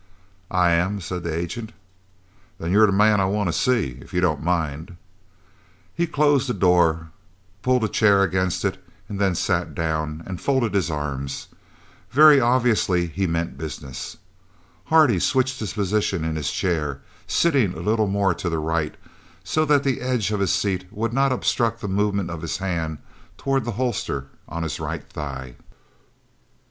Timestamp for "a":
7.83-7.87, 17.75-17.79